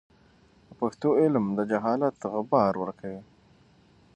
[0.67, 3.21] په پښتو علم د جهالت غبار ورکوي.